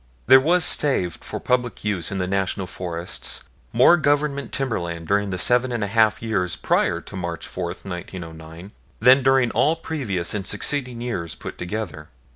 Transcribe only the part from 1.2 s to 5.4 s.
for public use in the National Forests more Government timberland during the